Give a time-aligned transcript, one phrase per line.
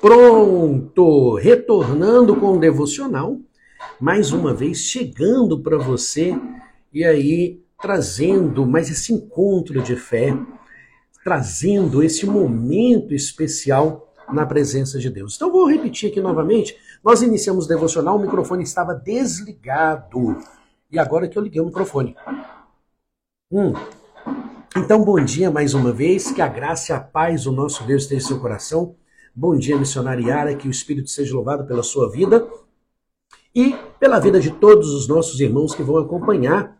[0.00, 1.34] Pronto!
[1.36, 3.38] Retornando com o devocional,
[4.00, 6.38] mais uma vez chegando para você
[6.92, 10.36] e aí trazendo mais esse encontro de fé,
[11.22, 15.36] trazendo esse momento especial na presença de Deus.
[15.36, 16.76] Então vou repetir aqui novamente.
[17.04, 20.36] Nós iniciamos o devocional, o microfone estava desligado.
[20.90, 22.16] E agora que eu liguei o microfone.
[23.50, 23.72] Hum.
[24.78, 28.02] Então, bom dia mais uma vez, que a graça e a paz do nosso Deus
[28.02, 28.94] esteja em seu coração.
[29.34, 32.46] Bom dia, missionariara, que o Espírito seja louvado pela sua vida
[33.54, 36.76] e pela vida de todos os nossos irmãos que vão acompanhar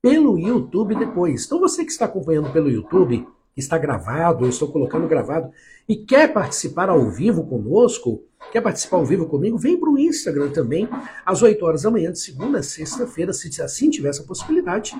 [0.00, 1.44] pelo YouTube depois.
[1.44, 5.50] Então, você que está acompanhando pelo YouTube, está gravado, eu estou colocando gravado,
[5.88, 8.22] e quer participar ao vivo conosco,
[8.52, 10.88] quer participar ao vivo comigo, vem para o Instagram também,
[11.26, 14.94] às 8 horas da manhã, de segunda a sexta-feira, se assim tiver essa possibilidade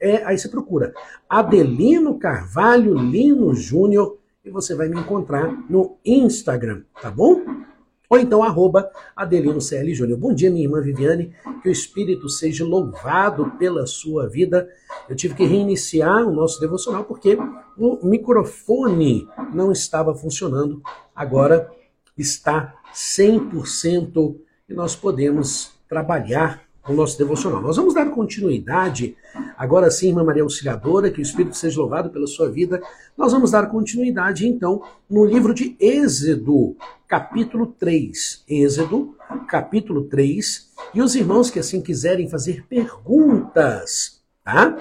[0.00, 0.94] é, aí você procura
[1.28, 7.42] Adelino Carvalho Lino Júnior e você vai me encontrar no Instagram, tá bom?
[8.08, 10.18] Ou então, arroba Adelino CL Júnior.
[10.18, 11.32] Bom dia, minha irmã Viviane.
[11.60, 14.68] Que o Espírito seja louvado pela sua vida.
[15.08, 17.36] Eu tive que reiniciar o nosso devocional porque
[17.76, 20.80] o microfone não estava funcionando.
[21.14, 21.68] Agora
[22.16, 24.36] está 100%
[24.68, 27.60] e nós podemos trabalhar o nosso devocional.
[27.60, 29.16] Nós vamos dar continuidade,
[29.56, 32.80] agora sim, irmã Maria Auxiliadora, que o Espírito seja louvado pela sua vida.
[33.16, 36.76] Nós vamos dar continuidade, então, no livro de Êxodo,
[37.08, 38.44] capítulo 3.
[38.48, 39.14] Êxodo,
[39.48, 40.70] capítulo 3.
[40.94, 44.76] E os irmãos que assim quiserem fazer perguntas, tá?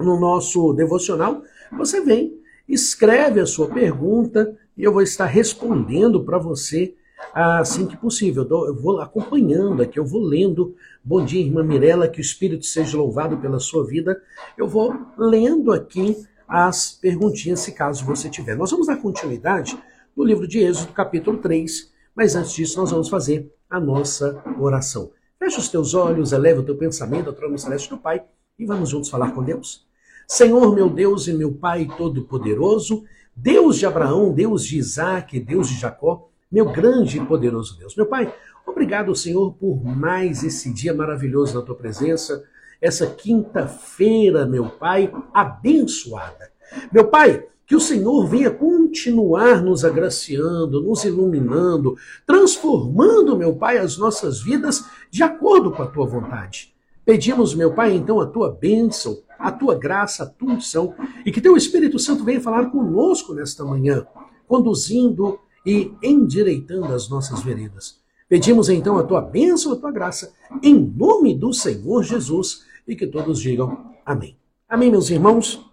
[0.00, 1.42] No nosso devocional,
[1.72, 2.34] você vem,
[2.68, 6.94] escreve a sua pergunta e eu vou estar respondendo para você
[7.32, 8.46] assim que possível.
[8.66, 10.74] Eu vou acompanhando aqui, eu vou lendo.
[11.02, 14.20] Bom dia, irmã Mirella, que o Espírito seja louvado pela sua vida.
[14.56, 18.56] Eu vou lendo aqui as perguntinhas, se caso você tiver.
[18.56, 19.78] Nós vamos dar continuidade
[20.16, 25.12] no livro de Êxodo, capítulo 3, mas antes disso nós vamos fazer a nossa oração.
[25.38, 28.22] Fecha os teus olhos, eleva o teu pensamento ao trono celeste do Pai
[28.58, 29.86] e vamos juntos falar com Deus.
[30.26, 35.78] Senhor, meu Deus e meu Pai Todo-Poderoso, Deus de Abraão, Deus de Isaac, Deus de
[35.78, 37.94] Jacó, meu grande e poderoso Deus.
[37.94, 38.34] Meu Pai,
[38.66, 42.42] obrigado, Senhor, por mais esse dia maravilhoso na tua presença,
[42.80, 46.50] essa quinta-feira, meu Pai, abençoada.
[46.92, 51.96] Meu Pai, que o Senhor venha continuar nos agraciando, nos iluminando,
[52.26, 56.74] transformando, meu Pai, as nossas vidas de acordo com a tua vontade.
[57.04, 60.94] Pedimos, meu Pai, então a tua bênção, a tua graça, a tua unção,
[61.24, 64.04] e que teu Espírito Santo venha falar conosco nesta manhã,
[64.48, 68.00] conduzindo e endireitando as nossas veredas.
[68.28, 70.32] Pedimos então a tua bênção, a tua graça,
[70.62, 74.36] em nome do Senhor Jesus, e que todos digam amém.
[74.68, 75.64] Amém, meus irmãos?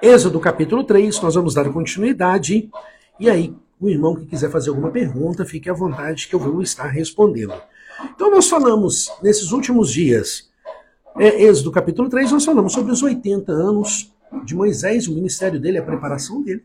[0.00, 2.70] Êxodo capítulo 3, nós vamos dar continuidade,
[3.20, 6.62] e aí, o irmão que quiser fazer alguma pergunta, fique à vontade que eu vou
[6.62, 7.54] estar respondendo.
[8.14, 10.50] Então, nós falamos nesses últimos dias,
[11.18, 14.10] é, Êxodo capítulo 3, nós falamos sobre os 80 anos
[14.44, 16.64] de Moisés, o ministério dele, a preparação dele.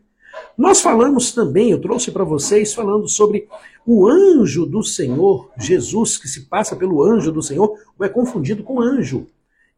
[0.58, 3.46] Nós falamos também, eu trouxe para vocês, falando sobre
[3.86, 8.64] o anjo do Senhor, Jesus, que se passa pelo anjo do Senhor, ou é confundido
[8.64, 9.28] com anjo.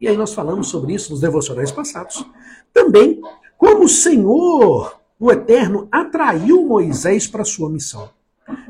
[0.01, 2.25] E aí nós falamos sobre isso nos devocionais passados.
[2.73, 3.21] Também,
[3.59, 8.09] como o Senhor, o Eterno, atraiu Moisés para sua missão.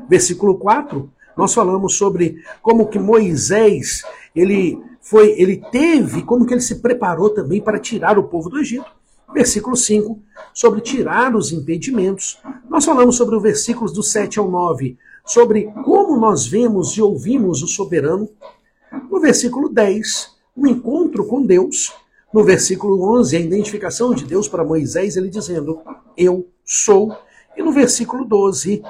[0.06, 4.04] Versículo 4, nós falamos sobre como que Moisés,
[4.36, 8.58] ele foi, ele teve, como que ele se preparou também para tirar o povo do
[8.58, 9.01] Egito.
[9.32, 10.18] Versículo 5,
[10.52, 12.38] sobre tirar os impedimentos.
[12.68, 17.62] Nós falamos sobre o versículos do 7 ao 9, sobre como nós vemos e ouvimos
[17.62, 18.28] o soberano.
[19.10, 21.92] No versículo 10, o encontro com Deus.
[22.32, 25.80] No versículo 11, a identificação de Deus para Moisés, ele dizendo:
[26.16, 27.16] Eu sou.
[27.56, 28.82] E no versículo 12,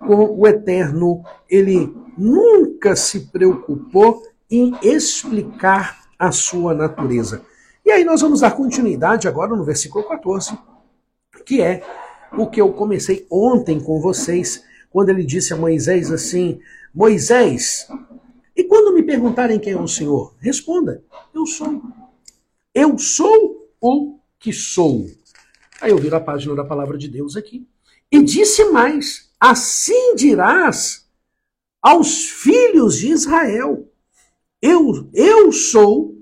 [0.00, 7.42] com o Eterno, ele nunca se preocupou em explicar a sua natureza.
[7.88, 10.58] E aí nós vamos dar continuidade agora no versículo 14,
[11.46, 11.82] que é
[12.36, 16.60] o que eu comecei ontem com vocês, quando ele disse a Moisés assim:
[16.94, 17.88] Moisés,
[18.54, 21.02] e quando me perguntarem quem é o Senhor, responda:
[21.32, 21.82] Eu sou.
[22.74, 25.06] Eu sou o que sou.
[25.80, 27.66] Aí eu viro a página da palavra de Deus aqui.
[28.12, 31.08] E disse mais: Assim dirás
[31.80, 33.90] aos filhos de Israel:
[34.60, 36.14] Eu, eu sou,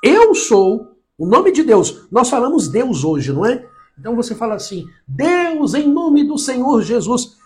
[0.00, 0.91] eu sou
[1.22, 3.64] o nome de Deus, nós falamos Deus hoje, não é?
[3.96, 7.36] Então você fala assim, Deus em nome do Senhor Jesus.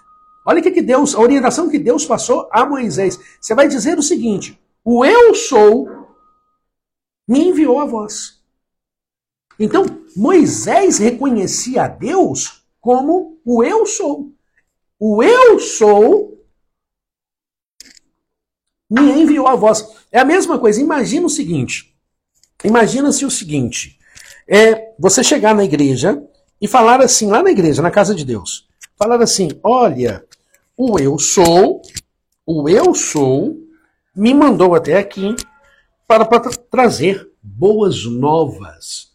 [0.46, 3.20] Olha o que, Deus, a orientação que Deus passou a Moisés.
[3.38, 5.90] Você vai dizer o seguinte: o eu sou
[7.28, 8.42] me enviou a voz.
[9.60, 9.84] Então,
[10.16, 14.32] Moisés reconhecia a Deus como o eu sou.
[14.98, 16.42] o eu sou
[18.88, 19.86] me enviou a vós.
[20.10, 20.80] É a mesma coisa.
[20.80, 21.94] Imagina o seguinte.
[22.64, 23.98] Imagina-se o seguinte.
[24.48, 26.22] É você chegar na igreja
[26.60, 28.68] e falar assim, lá na igreja, na casa de Deus.
[28.96, 30.24] Falar assim: olha,
[30.76, 31.82] o eu sou,
[32.46, 33.56] o eu sou,
[34.14, 35.34] me mandou até aqui
[36.06, 39.12] para, para trazer boas novas.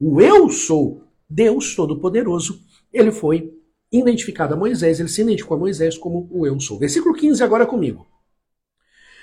[0.00, 2.60] O eu sou, Deus Todo-Poderoso,
[2.92, 3.52] ele foi
[3.90, 6.78] identificado a Moisés, ele se identificou a Moisés como o eu sou.
[6.78, 8.06] Versículo 15 agora comigo.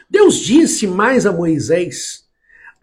[0.09, 2.24] Deus disse mais a Moisés: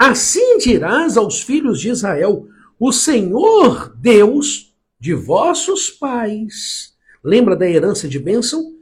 [0.04, 6.94] Assim dirás aos filhos de Israel: O Senhor Deus de vossos pais.
[7.22, 8.75] Lembra da herança de bênção?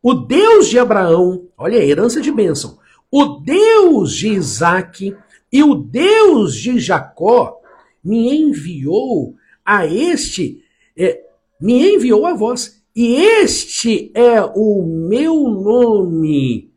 [0.00, 2.78] O Deus de Abraão, olha a herança de bênção.
[3.10, 5.16] O Deus de Isaac
[5.52, 7.56] e o Deus de Jacó
[8.04, 9.34] me enviou
[9.64, 10.62] a este,
[10.96, 11.24] é,
[11.60, 12.84] me enviou a vós.
[12.94, 16.67] E este é o meu nome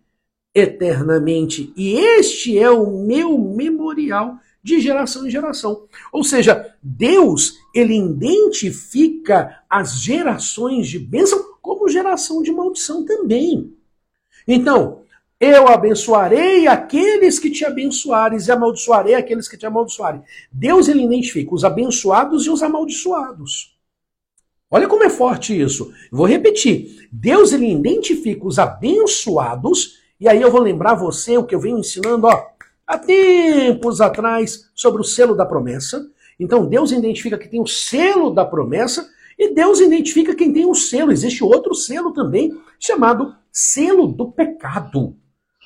[0.54, 1.74] eternamente.
[1.76, 5.88] E este é o meu memorial de geração em geração.
[6.12, 13.74] Ou seja, Deus, ele identifica as gerações de bênção como geração de maldição também.
[14.48, 15.02] Então,
[15.40, 20.22] eu abençoarei aqueles que te abençoares e amaldiçoarei aqueles que te amaldiçoarem.
[20.52, 23.76] Deus ele identifica os abençoados e os amaldiçoados.
[24.70, 25.92] Olha como é forte isso.
[26.12, 27.10] Vou repetir.
[27.12, 31.80] Deus ele identifica os abençoados e aí eu vou lembrar você o que eu venho
[31.80, 32.46] ensinando, ó,
[32.86, 36.08] há tempos atrás sobre o selo da promessa.
[36.40, 40.76] Então Deus identifica que tem o selo da promessa e Deus identifica quem tem o
[40.76, 41.12] selo.
[41.12, 45.16] Existe outro selo também chamado selo do pecado.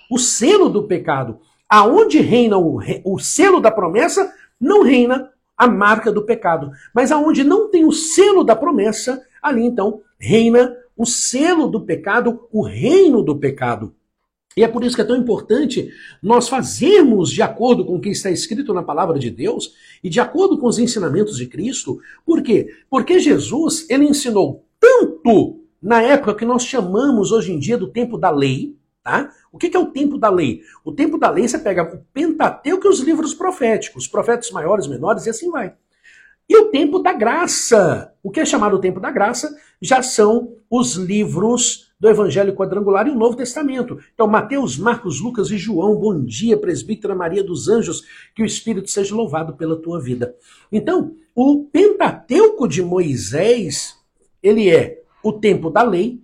[0.09, 1.41] O selo do pecado.
[1.67, 6.71] Aonde reina o, o selo da promessa, não reina a marca do pecado.
[6.93, 12.47] Mas aonde não tem o selo da promessa, ali então reina o selo do pecado,
[12.53, 13.93] o reino do pecado.
[14.57, 15.91] E é por isso que é tão importante
[16.23, 20.19] nós fazermos de acordo com o que está escrito na palavra de Deus e de
[20.21, 21.99] acordo com os ensinamentos de Cristo.
[22.25, 22.73] Por quê?
[22.89, 28.17] Porque Jesus, ele ensinou tanto na época que nós chamamos hoje em dia do tempo
[28.17, 29.29] da lei, tá?
[29.51, 30.61] O que é o tempo da lei?
[30.85, 35.25] O tempo da lei você pega o Pentateuco e os livros proféticos, profetas maiores, menores
[35.25, 35.73] e assim vai.
[36.47, 38.13] E o tempo da graça.
[38.21, 43.07] O que é chamado o tempo da graça já são os livros do Evangelho Quadrangular
[43.07, 43.99] e o Novo Testamento.
[44.13, 48.03] Então, Mateus, Marcos, Lucas e João, bom dia, presbítera Maria dos Anjos,
[48.35, 50.35] que o Espírito seja louvado pela tua vida.
[50.71, 53.97] Então, o Pentateuco de Moisés,
[54.41, 56.21] ele é o tempo da lei,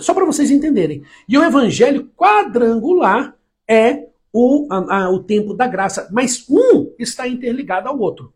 [0.00, 1.02] só para vocês entenderem.
[1.28, 3.36] E o Evangelho Quadrangular
[3.68, 8.32] é o, a, a, o tempo da graça, mas um está interligado ao outro.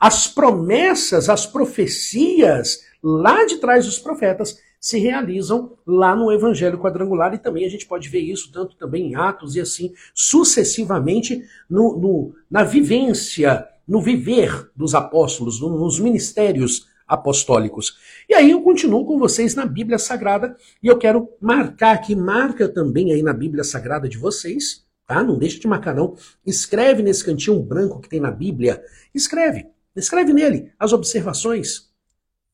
[0.00, 7.34] As promessas, as profecias lá de trás dos profetas se realizam lá no Evangelho Quadrangular,
[7.34, 11.98] e também a gente pode ver isso tanto também em Atos e assim sucessivamente no,
[11.98, 17.98] no na vivência, no viver dos apóstolos, no, nos ministérios apostólicos.
[18.26, 22.66] E aí eu continuo com vocês na Bíblia Sagrada, e eu quero marcar aqui, marca
[22.66, 25.22] também aí na Bíblia Sagrada de vocês, tá?
[25.22, 26.16] Não deixa de marcar não.
[26.46, 28.82] Escreve nesse cantinho branco que tem na Bíblia,
[29.14, 31.90] escreve, escreve nele as observações.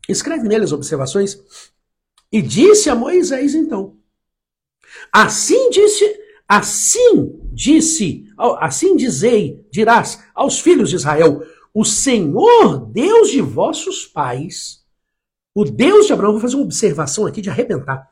[0.08, 1.38] Escreve nele as observações
[2.30, 3.96] e disse a Moisés então:
[5.12, 8.26] Assim disse, assim disse,
[8.60, 14.84] assim dizei, dirás aos filhos de Israel: O Senhor Deus de vossos pais,
[15.54, 18.10] o Deus de Abraão, vou fazer uma observação aqui de arrebentar.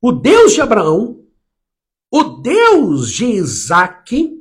[0.00, 1.24] O Deus de Abraão,
[2.10, 4.38] o Deus de Isaac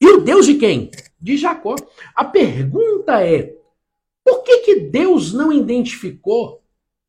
[0.00, 0.90] e o Deus de quem?
[1.22, 1.76] De Jacó.
[2.14, 3.56] A pergunta é:
[4.24, 6.62] por que, que Deus não identificou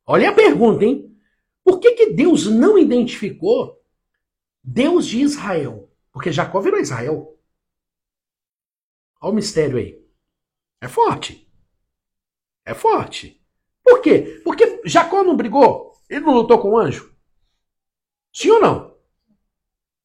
[0.05, 1.17] Olha a pergunta, hein?
[1.63, 3.81] Por que, que Deus não identificou
[4.61, 5.89] Deus de Israel?
[6.11, 7.39] Porque Jacó virou Israel.
[9.21, 10.03] Olha o mistério aí.
[10.81, 11.49] É forte.
[12.65, 13.41] É forte.
[13.81, 14.41] Por quê?
[14.43, 15.93] Porque Jacó não brigou?
[16.09, 17.15] Ele não lutou com o anjo?
[18.33, 18.97] Sim ou não?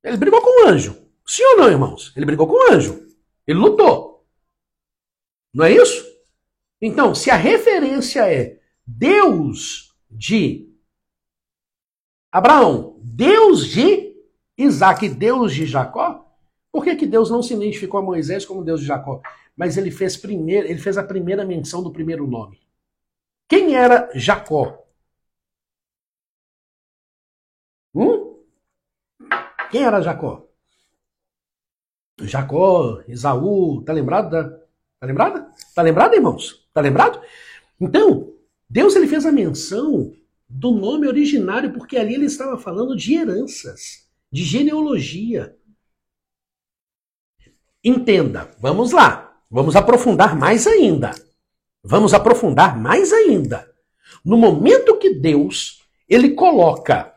[0.03, 0.97] Ele brigou com o anjo.
[1.27, 2.13] Sim ou não, irmãos?
[2.17, 3.08] Ele brigou com o anjo.
[3.49, 4.29] Ele lutou.
[5.55, 6.07] Não é isso?
[6.83, 10.71] Então, se a referência é Deus de
[12.31, 14.15] Abraão, Deus de
[14.57, 16.31] Isaac, Deus de Jacó,
[16.71, 19.23] por que, que Deus não se identificou a Moisés como Deus de Jacó?
[19.57, 22.61] Mas ele fez, primeiro, ele fez a primeira menção do primeiro nome.
[23.49, 24.87] Quem era Jacó?
[27.95, 28.45] Hum?
[29.71, 30.48] Quem era Jacó?
[32.21, 34.45] Jacó, Esaú, tá lembrado da.
[35.01, 35.47] Tá lembrado?
[35.75, 36.69] Tá lembrado, irmãos?
[36.75, 37.21] Tá lembrado?
[37.81, 38.33] Então,
[38.69, 40.13] Deus ele fez a menção
[40.49, 45.57] do nome originário, porque ali ele estava falando de heranças, de genealogia.
[47.85, 51.13] Entenda, vamos lá, vamos aprofundar mais ainda.
[51.83, 53.71] Vamos aprofundar mais ainda.
[54.25, 57.15] No momento que Deus, ele coloca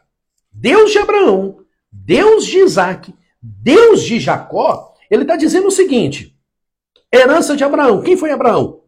[0.51, 6.36] Deus de Abraão, Deus de Isaac, Deus de Jacó, ele está dizendo o seguinte:
[7.13, 8.01] herança de Abraão.
[8.01, 8.86] Quem foi Abraão?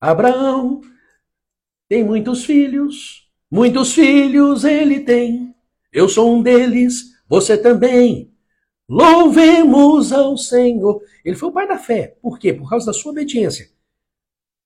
[0.00, 0.80] Abraão
[1.88, 5.54] tem muitos filhos, muitos filhos ele tem.
[5.92, 8.34] Eu sou um deles, você também.
[8.88, 11.00] Louvemos ao Senhor.
[11.24, 12.18] Ele foi o pai da fé.
[12.20, 12.52] Por quê?
[12.52, 13.68] Por causa da sua obediência.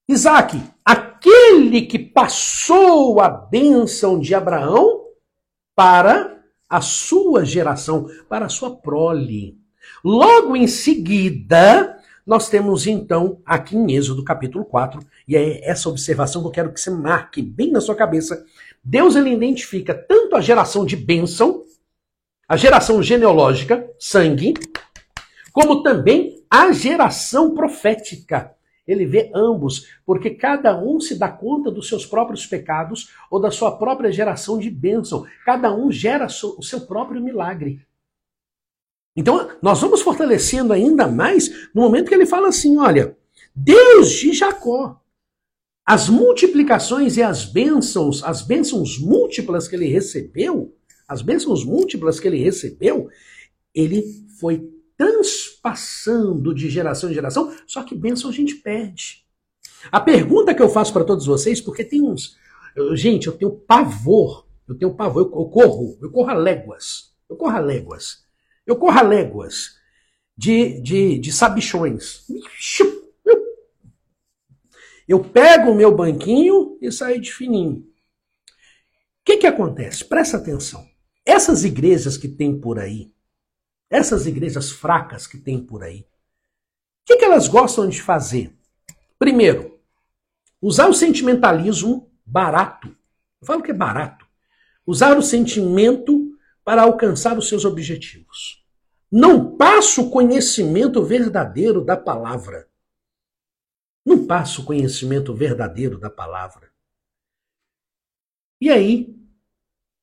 [0.09, 5.05] Isaac, aquele que passou a bênção de Abraão
[5.77, 9.60] para a sua geração, para a sua prole.
[10.05, 16.43] Logo em seguida, nós temos então aqui em Êxodo capítulo 4, e é essa observação
[16.43, 18.45] que eu quero que você marque bem na sua cabeça.
[18.83, 21.65] Deus ele identifica tanto a geração de bênção,
[22.49, 24.55] a geração genealógica, sangue,
[25.53, 28.55] como também a geração profética.
[28.87, 33.51] Ele vê ambos, porque cada um se dá conta dos seus próprios pecados ou da
[33.51, 35.27] sua própria geração de bênção.
[35.45, 37.81] Cada um gera o seu próprio milagre.
[39.17, 43.17] Então, nós vamos fortalecendo ainda mais no momento que ele fala assim: olha,
[43.55, 45.01] Deus de Jacó,
[45.85, 50.75] as multiplicações e as bênçãos, as bênçãos múltiplas que ele recebeu,
[51.09, 53.09] as bênçãos múltiplas que ele recebeu,
[53.75, 54.05] ele
[54.39, 59.25] foi transpassando de geração em geração, só que bênção a gente perde.
[59.91, 62.37] A pergunta que eu faço para todos vocês, porque tem uns.
[62.93, 67.57] Gente, eu tenho pavor, eu tenho pavor, eu, corro, eu corro a léguas, eu corro
[67.57, 68.30] a léguas
[68.67, 69.79] eu corro a léguas
[70.37, 72.27] de, de, de sabichões.
[75.07, 77.79] Eu pego o meu banquinho e saio de fininho.
[77.81, 77.85] O
[79.25, 80.05] que, que acontece?
[80.05, 80.89] Presta atenção.
[81.27, 83.13] Essas igrejas que tem por aí,
[83.91, 86.07] essas igrejas fracas que tem por aí, o
[87.07, 88.57] que, que elas gostam de fazer?
[89.19, 89.81] Primeiro,
[90.63, 92.89] usar o sentimentalismo barato.
[93.41, 94.25] Eu falo que é barato.
[94.87, 96.30] Usar o sentimento
[96.65, 98.65] para alcançar os seus objetivos.
[99.11, 102.69] Não passa o conhecimento verdadeiro da palavra.
[104.05, 106.71] Não passa o conhecimento verdadeiro da palavra.
[108.61, 109.17] E aí,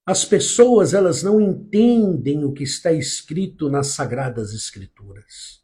[0.05, 5.61] as pessoas elas não entendem o que está escrito nas sagradas escrituras.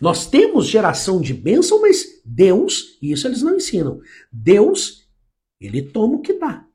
[0.00, 4.00] Nós temos geração de bênção, mas Deus, e isso eles não ensinam.
[4.30, 5.08] Deus,
[5.58, 6.69] ele toma o que dá.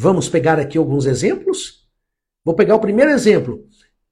[0.00, 1.84] Vamos pegar aqui alguns exemplos?
[2.44, 3.66] Vou pegar o primeiro exemplo.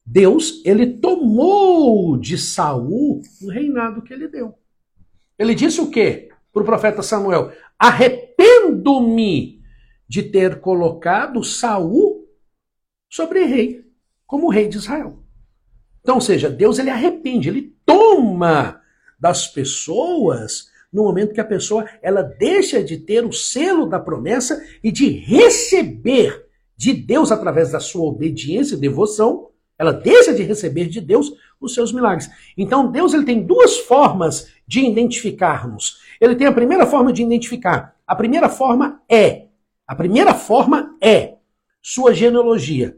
[0.05, 4.59] Deus, ele tomou de Saul o reinado que ele deu.
[5.39, 7.53] Ele disse o quê para o profeta Samuel?
[7.79, 9.63] Arrependo-me
[10.09, 12.29] de ter colocado Saul
[13.09, 13.85] sobre rei,
[14.27, 15.23] como rei de Israel.
[16.01, 18.83] Então, ou seja, Deus ele arrepende, ele toma
[19.21, 24.65] das pessoas no momento que a pessoa ela deixa de ter o selo da promessa
[24.83, 30.87] e de receber de Deus através da sua obediência e devoção, ela deixa de receber
[30.87, 32.31] de Deus os seus milagres.
[32.57, 36.01] Então Deus ele tem duas formas de identificarmos.
[36.19, 37.95] Ele tem a primeira forma de identificar.
[38.07, 39.49] A primeira forma é,
[39.87, 41.35] a primeira forma é
[41.83, 42.97] sua genealogia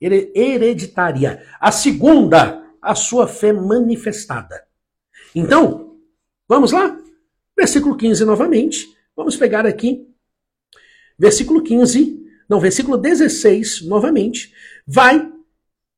[0.00, 1.42] hereditária.
[1.58, 4.64] A segunda, a sua fé manifestada.
[5.34, 5.96] Então,
[6.46, 6.94] vamos lá?
[7.58, 8.96] Versículo 15 novamente.
[9.16, 10.06] Vamos pegar aqui.
[11.18, 14.54] Versículo 15, não, versículo 16 novamente.
[14.86, 15.28] Vai.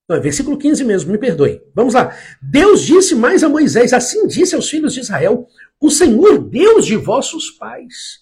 [0.09, 1.61] Não, é versículo 15 mesmo, me perdoe.
[1.75, 2.17] Vamos lá.
[2.41, 5.47] Deus disse mais a Moisés: Assim disse aos filhos de Israel:
[5.79, 8.21] O Senhor, Deus de vossos pais,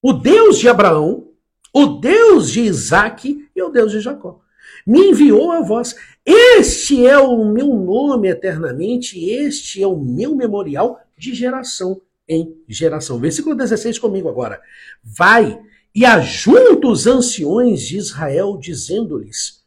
[0.00, 1.28] o Deus de Abraão,
[1.74, 4.40] o Deus de Isaque e o Deus de Jacó,
[4.86, 5.94] me enviou a vós.
[6.24, 13.18] Este é o meu nome eternamente, este é o meu memorial de geração em geração.
[13.18, 14.60] Versículo 16 comigo agora.
[15.02, 15.58] Vai
[15.94, 19.62] e ajunta os anciões de Israel, dizendo-lhes: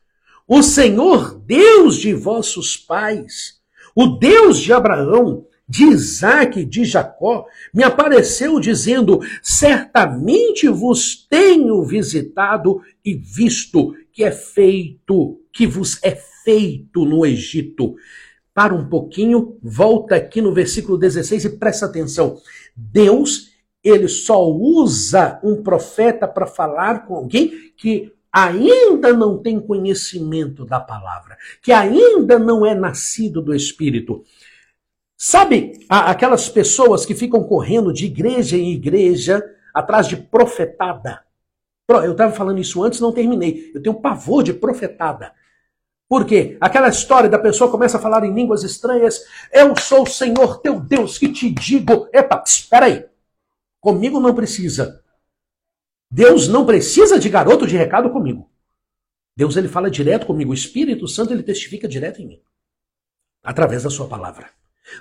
[0.47, 3.59] O Senhor, Deus de vossos pais,
[3.95, 11.83] o Deus de Abraão, de Isaac e de Jacó, me apareceu dizendo: Certamente vos tenho
[11.83, 17.95] visitado e visto que é feito, que vos é feito no Egito
[18.53, 22.37] para um pouquinho, volta aqui no versículo 16 e presta atenção.
[22.75, 23.49] Deus,
[23.83, 30.79] ele só usa um profeta para falar com alguém que ainda não tem conhecimento da
[30.79, 34.23] palavra, que ainda não é nascido do Espírito.
[35.17, 41.21] Sabe aquelas pessoas que ficam correndo de igreja em igreja atrás de profetada?
[41.89, 43.71] Eu estava falando isso antes, não terminei.
[43.73, 45.33] Eu tenho pavor de profetada.
[46.09, 46.57] Por quê?
[46.59, 49.23] Aquela história da pessoa começa a falar em línguas estranhas.
[49.53, 52.09] Eu sou o Senhor teu Deus que te digo.
[52.11, 53.05] Epa, espera aí.
[53.79, 55.03] Comigo não precisa.
[56.11, 58.49] Deus não precisa de garoto de recado comigo.
[59.37, 60.49] Deus ele fala direto comigo.
[60.49, 62.41] O Espírito Santo ele testifica direto em mim.
[63.43, 64.49] Através da sua palavra.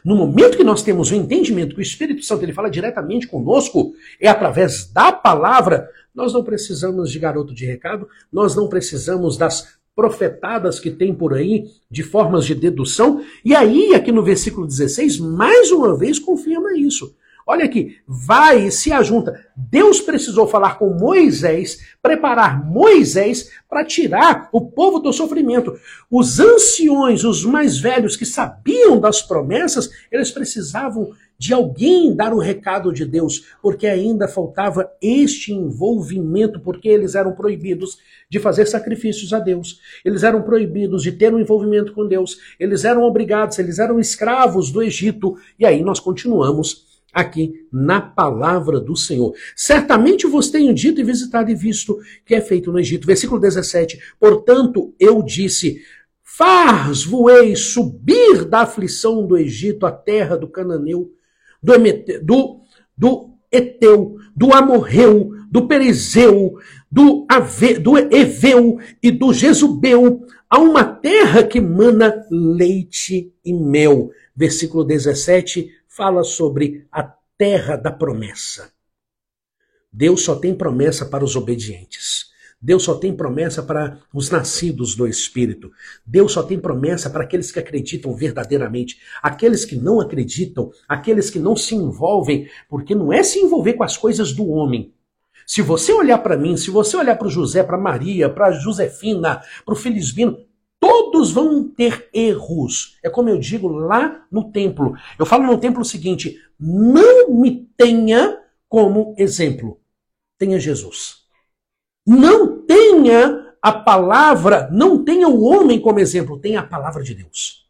[0.04, 3.94] No momento que nós temos o entendimento que o Espírito Santo ele fala diretamente conosco,
[4.20, 9.78] é através da palavra, nós não precisamos de garoto de recado, nós não precisamos das
[9.98, 13.20] profetadas que tem por aí, de formas de dedução.
[13.44, 17.16] E aí, aqui no versículo 16, mais uma vez confirma isso.
[17.50, 19.42] Olha aqui, vai e se ajunta.
[19.56, 25.72] Deus precisou falar com Moisés, preparar Moisés para tirar o povo do sofrimento.
[26.10, 32.38] Os anciões, os mais velhos que sabiam das promessas, eles precisavam de alguém dar o
[32.38, 37.96] recado de Deus, porque ainda faltava este envolvimento, porque eles eram proibidos
[38.28, 39.80] de fazer sacrifícios a Deus.
[40.04, 42.36] Eles eram proibidos de ter um envolvimento com Deus.
[42.60, 45.38] Eles eram obrigados, eles eram escravos do Egito.
[45.58, 49.34] E aí nós continuamos aqui na palavra do Senhor.
[49.56, 53.06] Certamente vos tenho dito e visitado e visto que é feito no Egito.
[53.06, 53.98] Versículo 17.
[54.18, 55.80] Portanto, eu disse:
[56.22, 61.10] Faz-voei subir da aflição do Egito a terra do Cananeu,
[61.62, 62.60] do, Emete, do,
[62.96, 66.58] do Eteu, do Amorreu, do Perizeu,
[66.90, 74.10] do, Ave, do Eveu e do Jezubeu, a uma terra que mana leite e mel.
[74.36, 77.02] Versículo 17 fala sobre a
[77.36, 78.70] terra da promessa.
[79.92, 82.28] Deus só tem promessa para os obedientes.
[82.62, 85.72] Deus só tem promessa para os nascidos do Espírito.
[86.06, 89.00] Deus só tem promessa para aqueles que acreditam verdadeiramente.
[89.20, 93.82] Aqueles que não acreditam, aqueles que não se envolvem, porque não é se envolver com
[93.82, 94.94] as coisas do homem.
[95.44, 99.42] Se você olhar para mim, se você olhar para o José, para Maria, para Josefina,
[99.64, 100.38] para o Felisbino,
[101.10, 102.98] Todos vão ter erros.
[103.02, 104.94] É como eu digo lá no templo.
[105.18, 109.80] Eu falo no templo o seguinte: não me tenha como exemplo.
[110.36, 111.24] Tenha Jesus.
[112.06, 117.66] Não tenha a palavra, não tenha o homem como exemplo, tenha a palavra de Deus.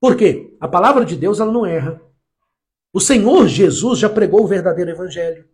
[0.00, 0.56] Por quê?
[0.58, 2.00] A palavra de Deus ela não erra.
[2.90, 5.46] O Senhor Jesus já pregou o verdadeiro evangelho.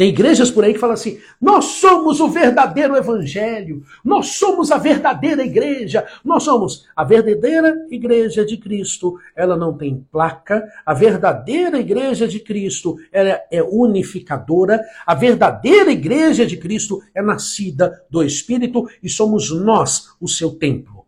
[0.00, 4.78] Tem igrejas por aí que falam assim: nós somos o verdadeiro evangelho, nós somos a
[4.78, 9.18] verdadeira igreja, nós somos a verdadeira igreja de Cristo.
[9.36, 16.46] Ela não tem placa, a verdadeira igreja de Cristo ela é unificadora, a verdadeira igreja
[16.46, 21.04] de Cristo é nascida do Espírito e somos nós o seu templo.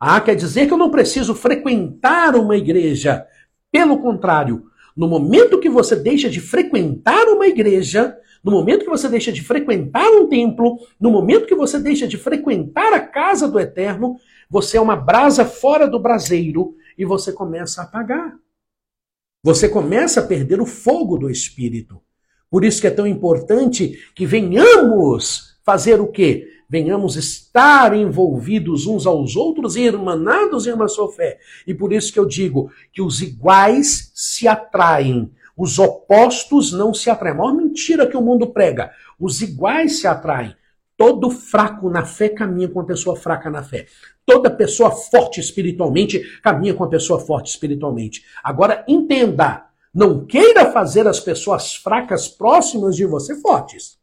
[0.00, 3.26] Ah, quer dizer que eu não preciso frequentar uma igreja.
[3.70, 9.08] Pelo contrário, no momento que você deixa de frequentar uma igreja, no momento que você
[9.08, 13.58] deixa de frequentar um templo, no momento que você deixa de frequentar a casa do
[13.58, 14.16] Eterno,
[14.50, 18.36] você é uma brasa fora do braseiro e você começa a apagar.
[19.42, 22.00] Você começa a perder o fogo do Espírito.
[22.50, 26.46] Por isso que é tão importante que venhamos fazer o quê?
[26.72, 31.38] Venhamos estar envolvidos uns aos outros e irmanados em uma só fé.
[31.66, 37.10] E por isso que eu digo que os iguais se atraem os opostos não se
[37.10, 37.34] atraem.
[37.34, 38.90] A maior mentira que o mundo prega.
[39.20, 40.56] Os iguais se atraem.
[40.96, 43.86] Todo fraco na fé caminha com a pessoa fraca na fé.
[44.24, 48.24] Toda pessoa forte espiritualmente caminha com a pessoa forte espiritualmente.
[48.42, 53.98] Agora entenda, não queira fazer as pessoas fracas próximas de você fortes.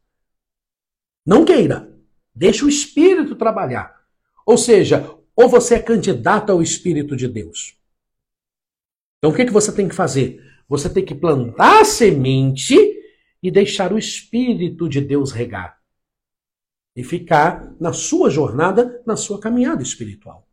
[1.26, 1.99] Não queira.
[2.40, 4.00] Deixe o espírito trabalhar.
[4.46, 7.78] Ou seja, ou você é candidato ao espírito de Deus.
[9.18, 10.42] Então o que, que você tem que fazer?
[10.66, 12.74] Você tem que plantar a semente
[13.42, 15.78] e deixar o Espírito de Deus regar.
[16.96, 20.48] E ficar na sua jornada, na sua caminhada espiritual.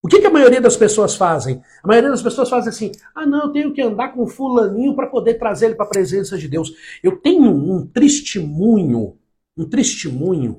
[0.00, 1.60] O que, que, a maioria das pessoas fazem?
[1.82, 5.08] A maioria das pessoas fazem assim: ah, não, eu tenho que andar com fulaninho para
[5.08, 6.72] poder trazer ele para a presença de Deus.
[7.02, 9.18] Eu tenho um testemunho,
[9.56, 10.54] um testemunho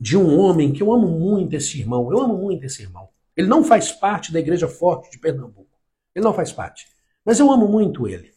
[0.00, 2.10] de um homem que eu amo muito esse irmão.
[2.10, 3.08] Eu amo muito esse irmão.
[3.36, 5.66] Ele não faz parte da Igreja Forte de Pernambuco.
[6.14, 6.86] Ele não faz parte.
[7.24, 8.32] Mas eu amo muito ele.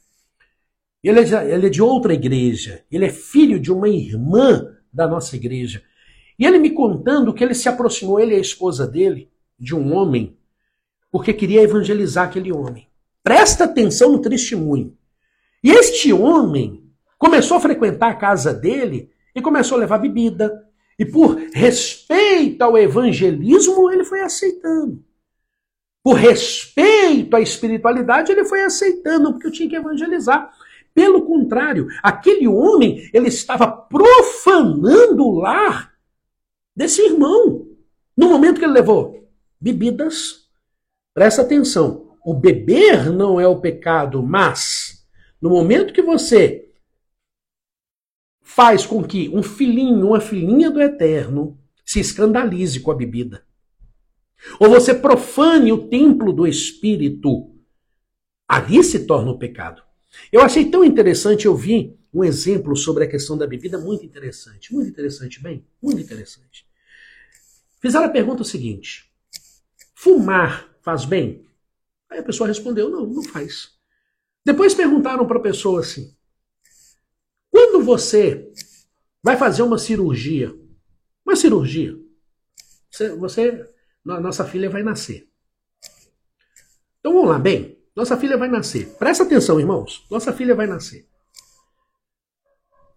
[1.03, 2.83] Ele é, de, ele é de outra igreja.
[2.91, 5.83] Ele é filho de uma irmã da nossa igreja.
[6.37, 9.93] E ele me contando que ele se aproximou, ele e a esposa dele, de um
[9.95, 10.37] homem,
[11.11, 12.87] porque queria evangelizar aquele homem.
[13.23, 14.95] Presta atenção no testemunho.
[15.63, 16.83] E este homem
[17.17, 20.67] começou a frequentar a casa dele e começou a levar bebida.
[21.01, 25.03] E por respeito ao evangelismo, ele foi aceitando.
[26.03, 30.53] Por respeito à espiritualidade, ele foi aceitando, porque eu tinha que evangelizar.
[30.93, 35.91] Pelo contrário, aquele homem, ele estava profanando o lar
[36.75, 37.65] desse irmão.
[38.15, 39.27] No momento que ele levou
[39.59, 40.47] bebidas,
[41.15, 45.03] presta atenção, o beber não é o pecado, mas
[45.41, 46.70] no momento que você
[48.55, 53.45] faz com que um filhinho, uma filhinha do eterno se escandalize com a bebida,
[54.59, 57.55] ou você profane o templo do espírito,
[58.47, 59.81] ali se torna o pecado.
[60.31, 64.73] Eu achei tão interessante, eu vi um exemplo sobre a questão da bebida muito interessante,
[64.73, 66.67] muito interessante, bem, muito interessante.
[67.79, 69.09] Fizeram a pergunta seguinte:
[69.95, 71.45] fumar faz bem?
[72.09, 73.71] Aí a pessoa respondeu: não, não faz.
[74.45, 76.13] Depois perguntaram para a pessoa assim:
[77.61, 78.51] quando você
[79.21, 80.51] vai fazer uma cirurgia,
[81.23, 81.95] uma cirurgia,
[82.89, 83.69] você, você
[84.03, 85.29] nossa filha vai nascer.
[86.99, 88.87] Então vamos lá, bem, nossa filha vai nascer.
[88.97, 90.07] Presta atenção, irmãos.
[90.09, 91.07] Nossa filha vai nascer.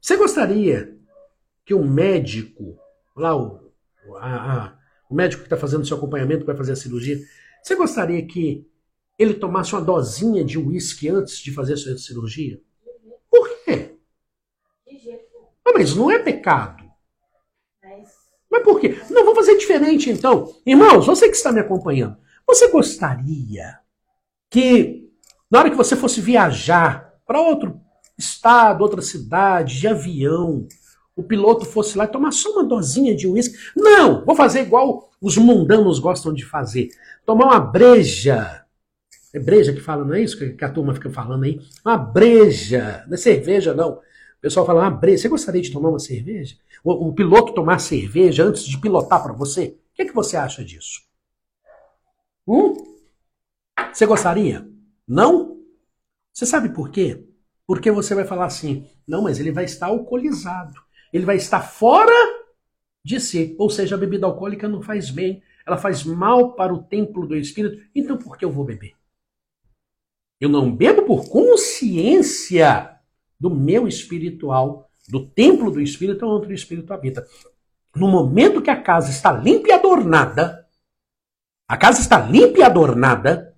[0.01, 0.97] Você gostaria
[1.65, 2.79] que o médico,
[3.15, 3.71] lá o,
[4.17, 4.79] a, a,
[5.11, 7.19] o médico que está fazendo seu acompanhamento, que vai fazer a cirurgia,
[7.63, 8.67] você gostaria que
[9.19, 12.61] ele tomasse uma dosinha de uísque antes de fazer a sua cirurgia?
[15.67, 16.85] Ah, mas não é pecado.
[18.51, 19.01] Mas por quê?
[19.11, 20.55] Não, vou fazer diferente então.
[20.65, 23.79] Irmãos, você que está me acompanhando, você gostaria
[24.51, 25.11] que
[25.51, 27.81] na hora que você fosse viajar para outro
[28.17, 30.67] estado, outra cidade, de avião,
[31.17, 33.57] o piloto fosse lá tomar só uma dosinha de uísque.
[33.77, 36.89] Não, vou fazer igual os mundanos gostam de fazer.
[37.25, 38.65] Tomar uma breja.
[39.33, 41.61] É breja que fala, não é isso que a turma fica falando aí?
[41.85, 43.05] Uma breja.
[43.07, 44.01] Não é cerveja, não.
[44.45, 45.23] Pessoal fala uma breja.
[45.23, 46.59] Você gostaria de tomar uma cerveja?
[46.85, 49.79] O, o piloto tomar cerveja antes de pilotar para você?
[49.91, 51.01] O que, é que você acha disso?
[52.47, 52.75] Hum?
[53.91, 54.69] Você gostaria?
[55.09, 55.63] Não?
[56.31, 57.27] Você sabe por quê?
[57.67, 60.79] Porque você vai falar assim: não, mas ele vai estar alcoolizado.
[61.11, 62.13] Ele vai estar fora
[63.03, 63.57] de si.
[63.59, 65.43] Ou seja, a bebida alcoólica não faz bem.
[65.67, 67.83] Ela faz mal para o templo do espírito.
[67.95, 68.93] Então por que eu vou beber?
[70.39, 72.94] Eu não bebo por consciência
[73.39, 77.27] do meu espiritual, do templo do espírito onde o espírito habita.
[77.95, 80.67] No momento que a casa está limpa e adornada,
[81.69, 83.55] a casa está limpa e adornada,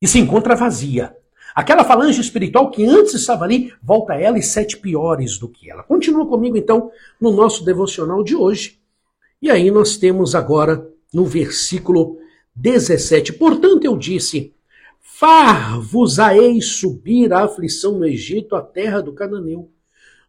[0.00, 1.16] e se encontra vazia.
[1.54, 5.70] Aquela falange espiritual que antes estava ali, volta a ela e sete piores do que
[5.70, 5.82] ela.
[5.82, 6.90] Continua comigo então
[7.20, 8.78] no nosso devocional de hoje.
[9.42, 12.18] E aí nós temos agora no versículo
[12.54, 13.32] 17.
[13.32, 14.54] Portanto, eu disse:
[15.18, 19.68] Far-vos-a-eis subir a aflição no Egito, a terra do Cananeu,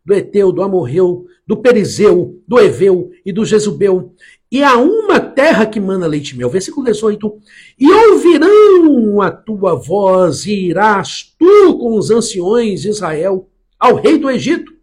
[0.04, 4.15] do Eteu, do Amorreu, do Perizeu, do Eveu e do Jezubeu,
[4.52, 6.49] e há uma terra que mana leite mel.
[6.49, 7.39] Versículo 18.
[7.78, 13.47] E ouvirão a tua voz, e irás tu com os anciões de Israel
[13.80, 14.73] ao rei do Egito.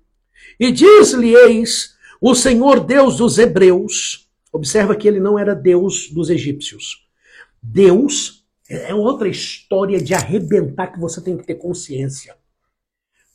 [0.61, 4.29] E diz-lhe-eis, o Senhor Deus dos Hebreus.
[4.53, 7.05] Observa que ele não era Deus dos egípcios.
[7.61, 8.36] Deus
[8.69, 12.37] é outra história de arrebentar que você tem que ter consciência.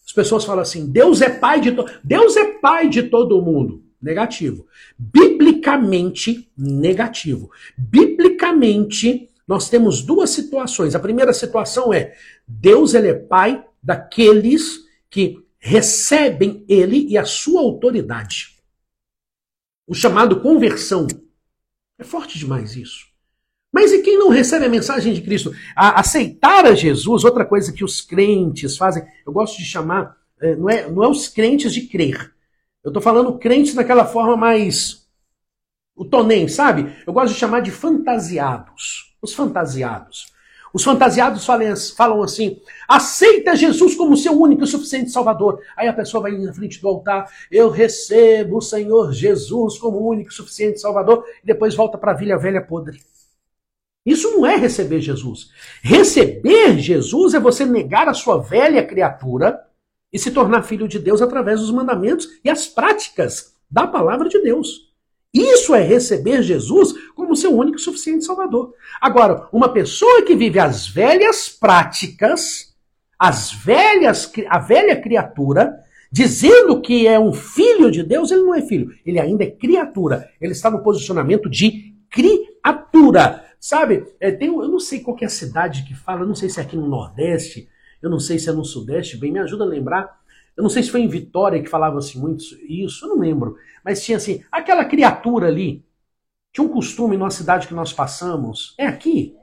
[0.05, 1.71] As pessoas falam assim: Deus é pai de.
[2.03, 4.67] Deus é pai de todo mundo negativo.
[4.97, 7.51] Biblicamente, negativo.
[7.77, 10.95] Biblicamente, nós temos duas situações.
[10.95, 12.15] A primeira situação é:
[12.47, 18.57] Deus ele é pai daqueles que recebem ele e a sua autoridade.
[19.87, 21.07] O chamado conversão.
[21.99, 23.10] É forte demais isso.
[23.71, 25.53] Mas e quem não recebe a mensagem de Cristo?
[25.75, 30.55] A aceitar a Jesus, outra coisa que os crentes fazem, eu gosto de chamar, é,
[30.55, 32.33] não é, não é os crentes de crer,
[32.83, 35.05] eu estou falando crentes daquela forma mais.
[35.95, 36.95] O tonem, sabe?
[37.05, 39.15] Eu gosto de chamar de fantasiados.
[39.21, 40.31] Os fantasiados.
[40.73, 41.45] Os fantasiados
[41.95, 45.59] falam assim: aceita Jesus como seu único e suficiente Salvador.
[45.77, 50.31] Aí a pessoa vai na frente do altar, eu recebo o Senhor Jesus como único
[50.31, 52.99] e suficiente Salvador, e depois volta para a vilha velha podre.
[54.05, 55.49] Isso não é receber Jesus.
[55.81, 59.59] Receber Jesus é você negar a sua velha criatura
[60.11, 64.41] e se tornar filho de Deus através dos mandamentos e as práticas da palavra de
[64.41, 64.91] Deus.
[65.33, 68.73] Isso é receber Jesus como seu único e suficiente Salvador.
[68.99, 72.75] Agora, uma pessoa que vive as velhas práticas,
[73.17, 75.79] as velhas, a velha criatura,
[76.11, 80.29] dizendo que é um filho de Deus, ele não é filho, ele ainda é criatura.
[80.41, 83.45] Ele está no posicionamento de criatura.
[83.61, 86.49] Sabe, é, tem, eu não sei qual é a cidade que fala, eu não sei
[86.49, 87.69] se é aqui no Nordeste,
[88.01, 90.19] eu não sei se é no Sudeste, bem, me ajuda a lembrar.
[90.57, 93.55] Eu não sei se foi em Vitória que falava assim muito isso, eu não lembro.
[93.85, 95.85] Mas tinha assim, aquela criatura ali,
[96.51, 99.35] tinha um costume numa cidade que nós passamos, é aqui,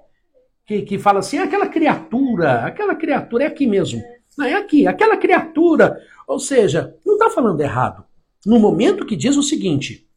[0.66, 4.02] que, que fala assim, aquela criatura, aquela criatura, é aqui mesmo.
[4.37, 5.96] Não é aqui, aquela criatura.
[6.26, 8.04] Ou seja, não está falando errado.
[8.44, 10.09] No momento que diz o seguinte,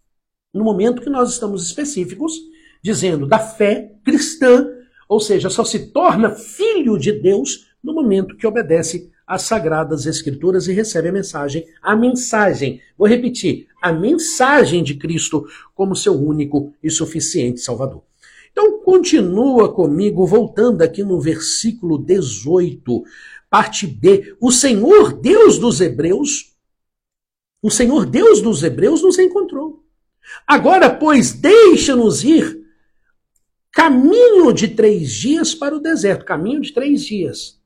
[0.52, 2.34] no momento que nós estamos específicos,
[2.82, 4.68] dizendo da fé cristã,
[5.08, 10.68] ou seja, só se torna filho de Deus no momento que obedece às sagradas escrituras
[10.68, 16.74] e recebe a mensagem, a mensagem, vou repetir, a mensagem de Cristo como seu único
[16.84, 18.04] e suficiente Salvador.
[18.52, 23.04] Então, continua comigo, voltando aqui no versículo 18,
[23.50, 24.36] parte B.
[24.40, 26.54] O Senhor Deus dos Hebreus,
[27.62, 29.84] o Senhor Deus dos Hebreus nos encontrou.
[30.46, 32.61] Agora, pois, deixa-nos ir
[33.72, 36.26] caminho de três dias para o deserto.
[36.26, 37.60] Caminho de três dias.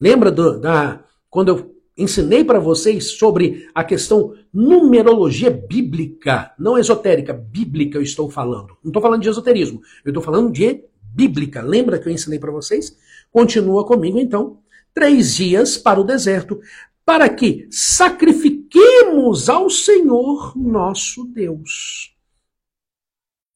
[0.00, 7.32] Lembra do, da quando eu ensinei para vocês sobre a questão numerologia bíblica, não esotérica,
[7.32, 8.76] bíblica eu estou falando.
[8.82, 11.60] Não estou falando de esoterismo, eu estou falando de bíblica.
[11.60, 12.96] Lembra que eu ensinei para vocês?
[13.30, 14.60] Continua comigo então.
[14.94, 16.60] Três dias para o deserto,
[17.04, 22.16] para que sacrifiquemos ao Senhor nosso Deus.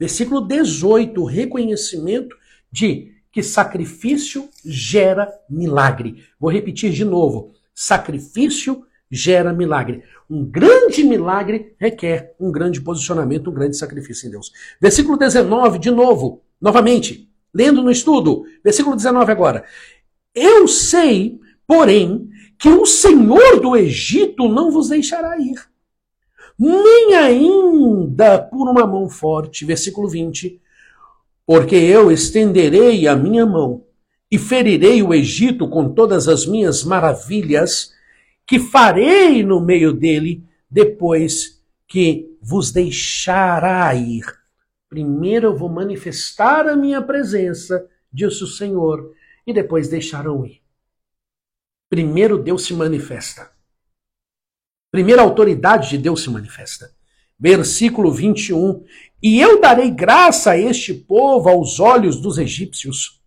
[0.03, 2.35] Versículo 18, reconhecimento
[2.73, 6.25] de que sacrifício gera milagre.
[6.41, 7.53] Vou repetir de novo.
[7.73, 10.03] Sacrifício gera milagre.
[10.29, 14.51] Um grande milagre requer um grande posicionamento, um grande sacrifício em Deus.
[14.81, 18.45] Versículo 19, de novo, novamente, lendo no estudo.
[18.65, 19.65] Versículo 19 agora.
[20.35, 25.55] Eu sei, porém, que o Senhor do Egito não vos deixará ir,
[26.62, 29.64] nem ainda por uma mão forte.
[29.64, 30.61] Versículo 20.
[31.44, 33.85] Porque eu estenderei a minha mão
[34.31, 37.92] e ferirei o Egito com todas as minhas maravilhas,
[38.46, 44.25] que farei no meio dele, depois que vos deixará ir.
[44.88, 49.12] Primeiro eu vou manifestar a minha presença, disse o Senhor,
[49.46, 50.62] e depois deixarão ir.
[51.90, 53.52] Primeiro Deus se manifesta.
[54.92, 56.92] Primeiro a autoridade de Deus se manifesta.
[57.40, 58.85] Versículo 21.
[59.22, 63.22] E eu darei graça a este povo aos olhos dos egípcios.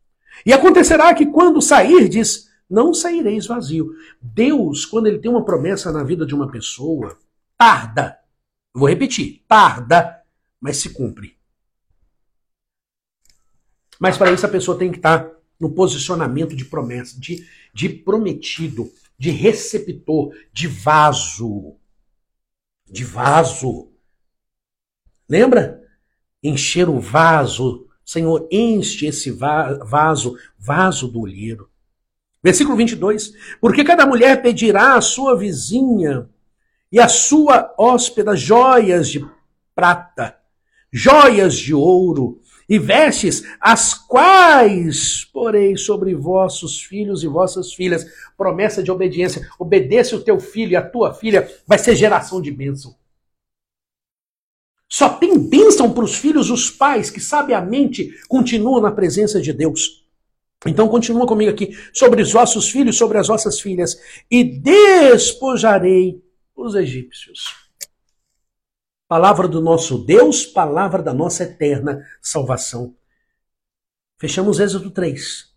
[0.46, 3.96] E acontecerá que quando sairdes, não saireis vazio.
[4.22, 7.18] Deus, quando ele tem uma promessa na vida de uma pessoa,
[7.58, 8.20] tarda.
[8.72, 10.22] vou repetir, tarda,
[10.62, 11.36] mas se cumpre.
[14.00, 18.92] Mas para isso a pessoa tem que estar no posicionamento de promessa, de, de prometido,
[19.18, 21.78] de receptor, de vaso.
[22.86, 23.92] De vaso.
[25.28, 25.82] Lembra?
[26.44, 27.88] Encher o vaso.
[28.06, 31.70] Senhor, enche esse vaso, vaso do olheiro.
[32.44, 33.34] Versículo 22.
[33.60, 36.30] Porque cada mulher pedirá à sua vizinha
[36.92, 39.26] e à sua hóspeda joias de
[39.74, 40.38] prata,
[40.92, 48.06] joias de ouro, e vestes as quais porei sobre vossos filhos e vossas filhas.
[48.38, 49.48] Promessa de obediência.
[49.60, 52.96] Obedeça o teu filho e a tua filha, vai ser geração de bênção.
[54.88, 60.06] Só tem bênção para os filhos os pais que sabiamente continuam na presença de Deus.
[60.66, 64.00] Então continua comigo aqui sobre os vossos filhos, sobre as vossas filhas,
[64.30, 66.24] e despojarei
[66.56, 67.65] os egípcios.
[69.08, 72.96] Palavra do nosso Deus, palavra da nossa eterna salvação.
[74.20, 75.54] Fechamos Êxodo 3.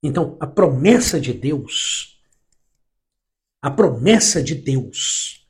[0.00, 2.22] Então, a promessa de Deus,
[3.60, 5.48] a promessa de Deus,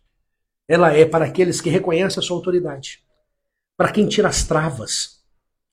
[0.66, 3.04] ela é para aqueles que reconhecem a sua autoridade,
[3.76, 5.22] para quem tira as travas,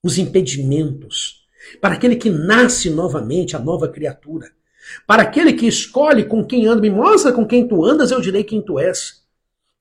[0.03, 1.47] os impedimentos,
[1.79, 4.51] para aquele que nasce novamente, a nova criatura,
[5.07, 8.43] para aquele que escolhe com quem anda, me mostra com quem tu andas, eu direi
[8.43, 9.25] quem tu és.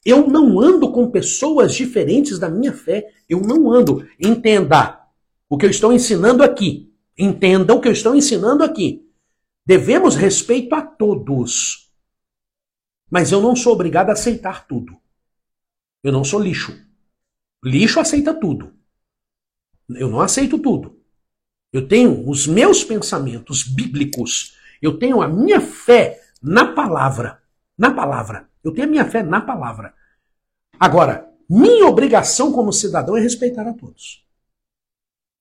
[0.06, 3.12] Eu não ando com pessoas diferentes da minha fé.
[3.28, 4.08] Eu não ando.
[4.20, 5.04] Entenda
[5.48, 6.94] o que eu estou ensinando aqui.
[7.18, 9.04] Entenda o que eu estou ensinando aqui.
[9.66, 11.90] Devemos respeito a todos.
[13.10, 14.96] Mas eu não sou obrigado a aceitar tudo.
[16.04, 16.72] Eu não sou lixo.
[17.64, 18.72] Lixo aceita tudo.
[19.90, 21.00] Eu não aceito tudo.
[21.72, 24.56] Eu tenho os meus pensamentos bíblicos.
[24.80, 27.42] Eu tenho a minha fé na palavra.
[27.78, 28.48] Na palavra.
[28.64, 29.94] Eu tenho a minha fé na palavra.
[30.78, 34.26] Agora, minha obrigação como cidadão é respeitar a todos.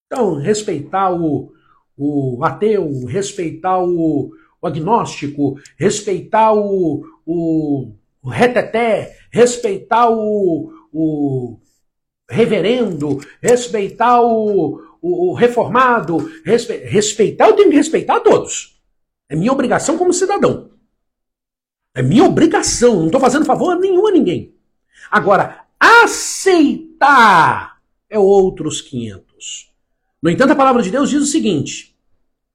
[0.05, 1.51] Então, respeitar o,
[1.97, 11.59] o ateu, respeitar o, o agnóstico, respeitar o, o, o reteté, respeitar o, o
[12.29, 18.79] reverendo, respeitar o, o, o reformado, respe, respeitar, eu tenho que respeitar a todos.
[19.29, 20.74] É minha obrigação como cidadão.
[21.95, 24.53] É minha obrigação, não estou fazendo favor nenhum a ninguém.
[25.09, 27.79] Agora, aceitar
[28.09, 29.71] é outros 500.
[30.21, 31.95] No entanto, a palavra de Deus diz o seguinte: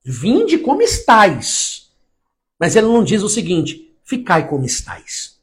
[0.04, 1.90] Vinde como estáis,
[2.58, 5.40] Mas ela não diz o seguinte: ficai como estáis.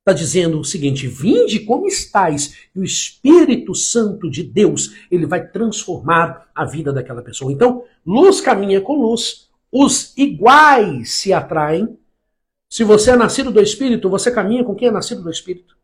[0.00, 5.46] Está dizendo o seguinte: vinde como estáis, e o Espírito Santo de Deus, ele vai
[5.46, 7.52] transformar a vida daquela pessoa.
[7.52, 11.96] Então, luz caminha com luz, os iguais se atraem.
[12.68, 15.76] Se você é nascido do Espírito, você caminha com quem é nascido do Espírito.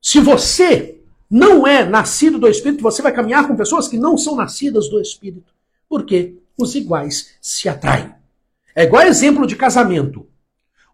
[0.00, 4.36] Se você não é nascido do Espírito, você vai caminhar com pessoas que não são
[4.36, 5.52] nascidas do Espírito.
[5.88, 6.36] Por quê?
[6.56, 8.14] Os iguais se atraem.
[8.74, 10.26] É igual exemplo de casamento.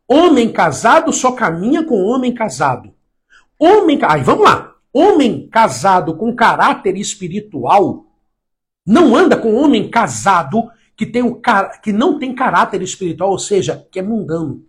[0.09, 2.93] Homem casado só caminha com homem casado.
[3.59, 4.75] Homem, aí vamos lá.
[4.93, 8.07] Homem casado com caráter espiritual
[8.87, 11.41] não anda com homem casado que tem o
[11.83, 14.65] que não tem caráter espiritual, ou seja, que é mundano.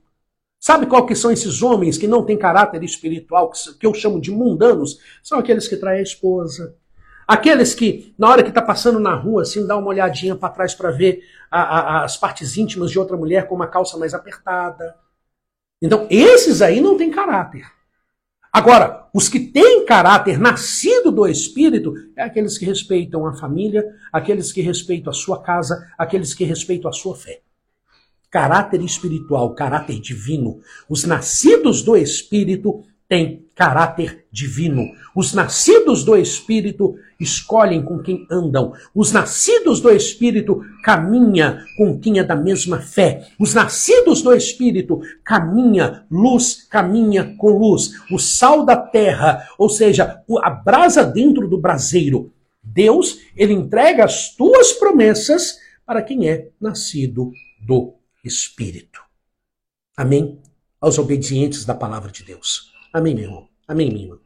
[0.66, 4.32] Sabe qual que são esses homens que não têm caráter espiritual, que eu chamo de
[4.32, 4.98] mundanos?
[5.22, 6.76] São aqueles que traem a esposa,
[7.28, 10.74] Aqueles que, na hora que está passando na rua, assim, dá uma olhadinha para trás
[10.74, 14.96] para ver a, a, as partes íntimas de outra mulher com uma calça mais apertada.
[15.80, 17.64] Então, esses aí não têm caráter.
[18.52, 24.52] Agora, os que têm caráter nascido do Espírito é aqueles que respeitam a família, aqueles
[24.52, 27.45] que respeitam a sua casa, aqueles que respeitam a sua fé.
[28.36, 30.60] Caráter espiritual, caráter divino.
[30.90, 34.84] Os nascidos do Espírito têm caráter divino.
[35.16, 38.74] Os nascidos do Espírito escolhem com quem andam.
[38.94, 43.26] Os nascidos do Espírito caminha com quem é da mesma fé.
[43.40, 47.92] Os nascidos do Espírito caminha luz, caminha com luz.
[48.12, 52.34] O sal da terra, ou seja, a brasa dentro do braseiro.
[52.62, 57.32] Deus, ele entrega as tuas promessas para quem é nascido
[57.66, 57.94] do
[58.26, 59.00] Espírito.
[59.96, 60.42] Amém?
[60.82, 62.74] Aos obedientes da palavra de Deus.
[62.92, 63.48] Amém, meu irmão.
[63.68, 64.20] Amém, minha irmã.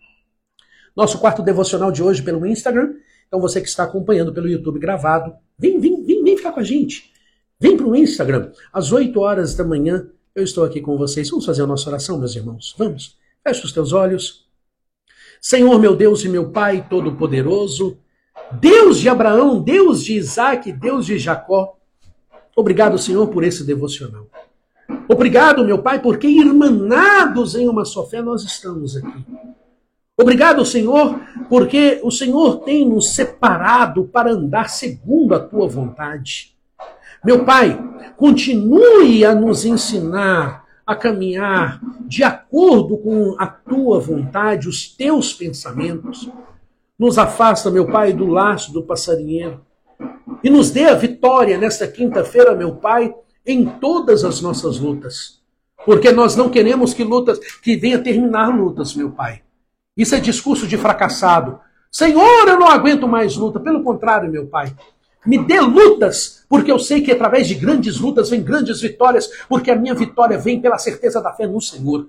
[0.96, 2.96] Nosso quarto devocional de hoje pelo Instagram.
[3.28, 6.64] Então você que está acompanhando pelo YouTube gravado, vem, vem, vem, vem ficar com a
[6.64, 7.14] gente.
[7.60, 8.52] Vem para o Instagram.
[8.72, 11.30] Às 8 horas da manhã eu estou aqui com vocês.
[11.30, 12.74] Vamos fazer a nossa oração, meus irmãos?
[12.78, 13.18] Vamos.
[13.44, 14.48] Feche os teus olhos.
[15.42, 17.98] Senhor, meu Deus e meu Pai Todo-Poderoso,
[18.60, 21.79] Deus de Abraão, Deus de Isaac, Deus de Jacó,
[22.60, 24.28] obrigado, Senhor, por esse devocional.
[25.08, 29.26] Obrigado, meu Pai, porque irmanados em uma só fé nós estamos aqui.
[30.19, 36.56] Obrigado, Senhor, porque o Senhor tem nos separado para andar segundo a tua vontade.
[37.24, 37.82] Meu Pai,
[38.17, 46.30] continue a nos ensinar a caminhar de acordo com a tua vontade, os teus pensamentos.
[46.98, 49.62] Nos afasta, meu Pai, do laço do passarinheiro.
[50.44, 53.13] E nos dê a vitória nesta quinta-feira, meu Pai,
[53.46, 55.39] em todas as nossas lutas.
[55.86, 59.42] Porque nós não queremos que lutas, que venha terminar lutas, meu Pai.
[59.96, 61.60] Isso é discurso de fracassado.
[61.92, 63.60] Senhor, eu não aguento mais luta.
[63.60, 64.74] Pelo contrário, meu Pai.
[65.26, 69.70] Me dê lutas, porque eu sei que através de grandes lutas vem grandes vitórias, porque
[69.70, 72.08] a minha vitória vem pela certeza da fé no Senhor.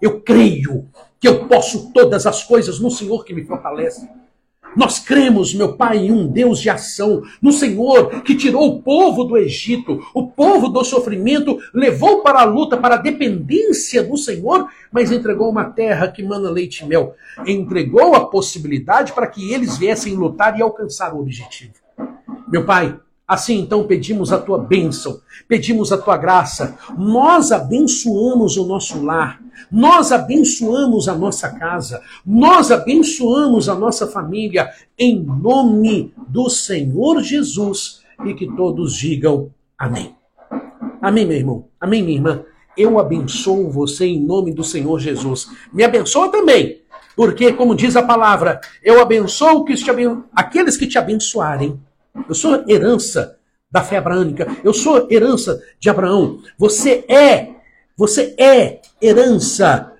[0.00, 0.86] Eu creio
[1.18, 4.08] que eu posso todas as coisas no Senhor que me fortalece.
[4.76, 9.24] Nós cremos, meu Pai, em um Deus de ação, no Senhor que tirou o povo
[9.24, 14.68] do Egito, o povo do sofrimento, levou para a luta, para a dependência do Senhor,
[14.90, 17.14] mas entregou uma terra que mana leite e mel.
[17.46, 21.74] Entregou a possibilidade para que eles viessem lutar e alcançar o objetivo.
[22.48, 26.76] Meu Pai, Assim então pedimos a tua bênção, pedimos a tua graça.
[26.96, 29.40] Nós abençoamos o nosso lar,
[29.72, 38.02] nós abençoamos a nossa casa, nós abençoamos a nossa família, em nome do Senhor Jesus.
[38.24, 40.14] E que todos digam amém.
[41.02, 41.64] Amém, meu irmão.
[41.80, 42.44] Amém, minha irmã.
[42.76, 45.48] Eu abençoo você em nome do Senhor Jesus.
[45.72, 46.82] Me abençoa também,
[47.16, 50.22] porque, como diz a palavra, eu abençoo que aben...
[50.34, 51.80] aqueles que te abençoarem
[52.28, 53.38] eu sou herança
[53.70, 54.46] da fé abraânica.
[54.62, 56.38] Eu sou herança de Abraão.
[56.56, 57.48] Você é,
[57.96, 59.92] você é herança,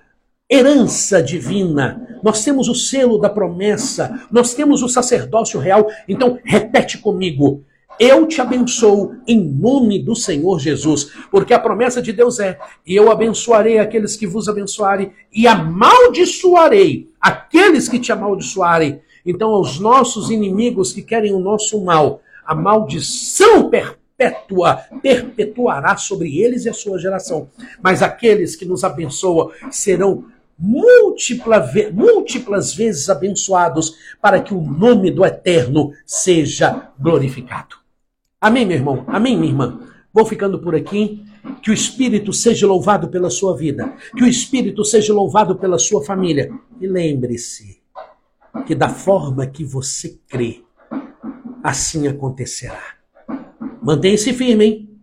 [0.49, 2.19] herança divina.
[2.23, 5.87] Nós temos o selo da promessa, nós temos o sacerdócio real.
[6.07, 7.63] Então, repete comigo.
[7.99, 12.95] Eu te abençoo em nome do Senhor Jesus, porque a promessa de Deus é: e
[12.95, 19.01] eu abençoarei aqueles que vos abençoarem, e amaldiçoarei aqueles que te amaldiçoarem.
[19.25, 26.65] Então, aos nossos inimigos que querem o nosso mal, a maldição perpétua perpetuará sobre eles
[26.65, 27.49] e a sua geração.
[27.81, 30.25] Mas aqueles que nos abençoam serão
[30.57, 37.75] múltipla, múltiplas vezes abençoados para que o nome do Eterno seja glorificado.
[38.39, 39.03] Amém, meu irmão?
[39.07, 39.79] Amém, minha irmã?
[40.13, 41.25] Vou ficando por aqui.
[41.61, 43.93] Que o Espírito seja louvado pela sua vida.
[44.15, 46.51] Que o Espírito seja louvado pela sua família.
[46.79, 47.84] E lembre-se,
[48.63, 50.63] que da forma que você crê,
[51.63, 52.95] assim acontecerá.
[53.81, 54.99] Mantenha-se firme, hein?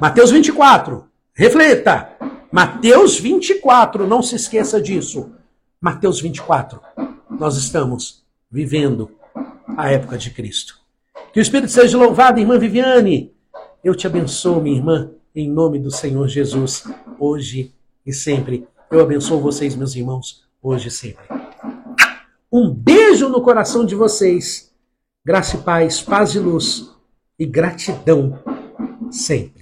[0.00, 1.04] Mateus 24,
[1.34, 2.16] reflita.
[2.50, 5.32] Mateus 24, não se esqueça disso.
[5.80, 6.80] Mateus 24,
[7.30, 9.10] nós estamos vivendo
[9.76, 10.78] a época de Cristo.
[11.32, 13.32] Que o Espírito seja louvado, irmã Viviane.
[13.82, 16.84] Eu te abençoo, minha irmã, em nome do Senhor Jesus,
[17.18, 18.66] hoje e sempre.
[18.90, 21.41] Eu abençoo vocês, meus irmãos, hoje e sempre.
[22.52, 24.70] Um beijo no coração de vocês.
[25.24, 26.90] Graça e paz, paz e luz
[27.38, 28.38] e gratidão
[29.10, 29.61] sempre.